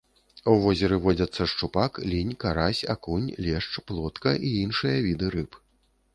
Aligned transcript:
У 0.51 0.53
возеры 0.61 0.97
водзяцца 1.03 1.45
шчупак, 1.51 1.99
лінь, 2.13 2.31
карась, 2.45 2.81
акунь, 2.95 3.29
лешч, 3.49 3.69
плотка 3.93 4.35
і 4.51 4.57
іншыя 4.65 4.97
віды 5.11 5.27
рыб. 5.39 5.63